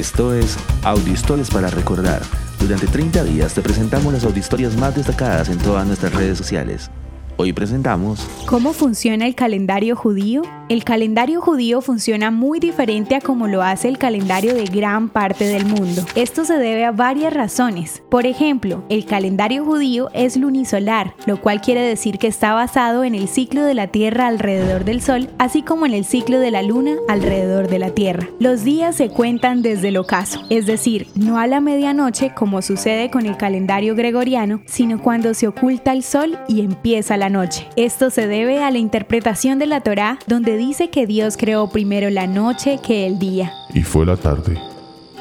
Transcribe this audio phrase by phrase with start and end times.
[0.00, 2.22] Esto es Audiohistorias para Recordar.
[2.58, 6.90] Durante 30 días te presentamos las audiohistorias más destacadas en todas nuestras redes sociales.
[7.42, 10.42] Hoy presentamos ¿Cómo funciona el calendario judío?
[10.68, 15.44] El calendario judío funciona muy diferente a como lo hace el calendario de gran parte
[15.44, 16.04] del mundo.
[16.16, 18.02] Esto se debe a varias razones.
[18.10, 23.14] Por ejemplo, el calendario judío es lunisolar, lo cual quiere decir que está basado en
[23.14, 26.62] el ciclo de la Tierra alrededor del Sol, así como en el ciclo de la
[26.62, 28.28] Luna alrededor de la Tierra.
[28.38, 33.10] Los días se cuentan desde el ocaso, es decir, no a la medianoche como sucede
[33.10, 37.68] con el calendario gregoriano, sino cuando se oculta el Sol y empieza la noche.
[37.76, 42.10] Esto se debe a la interpretación de la Torá, donde dice que Dios creó primero
[42.10, 43.52] la noche que el día.
[43.74, 44.58] Y fue la tarde,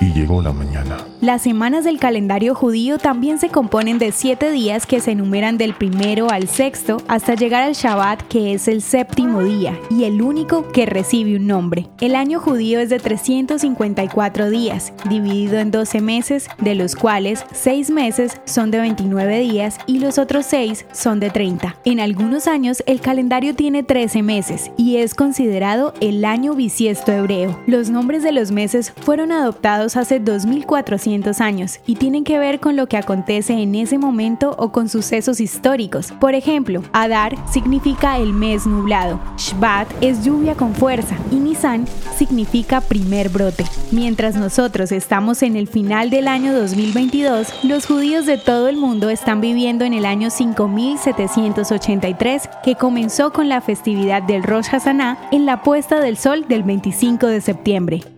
[0.00, 0.98] y llegó la mañana.
[1.20, 5.74] Las semanas del calendario judío también se componen de siete días que se enumeran del
[5.74, 10.68] primero al sexto hasta llegar al Shabbat, que es el séptimo día y el único
[10.68, 11.88] que recibe un nombre.
[12.00, 17.90] El año judío es de 354 días, dividido en 12 meses, de los cuales 6
[17.90, 21.74] meses son de 29 días y los otros 6 son de 30.
[21.84, 27.58] En algunos años el calendario tiene 13 meses y es considerado el año bisiesto hebreo.
[27.66, 31.07] Los nombres de los meses fueron adoptados hace 2400
[31.40, 35.40] años y tienen que ver con lo que acontece en ese momento o con sucesos
[35.40, 36.12] históricos.
[36.20, 41.86] Por ejemplo, Adar significa el mes nublado, Shvat es lluvia con fuerza y Nisan
[42.16, 43.64] significa primer brote.
[43.90, 49.10] Mientras nosotros estamos en el final del año 2022, los judíos de todo el mundo
[49.10, 55.46] están viviendo en el año 5783 que comenzó con la festividad del Rosh Hashanah en
[55.46, 58.17] la puesta del sol del 25 de septiembre.